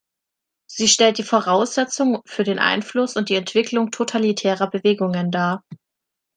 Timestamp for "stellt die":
0.87-1.23